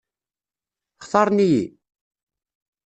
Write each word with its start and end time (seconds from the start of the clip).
Xtaṛen-iyi? 1.03 1.63